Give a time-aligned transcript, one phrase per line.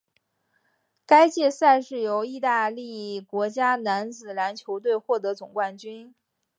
[1.05, 6.15] 该届赛事由义大利国家男子篮球队获得总冠军。